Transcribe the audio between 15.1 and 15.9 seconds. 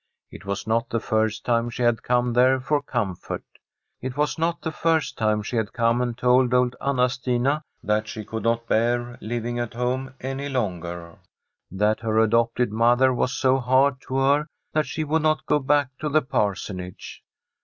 not go back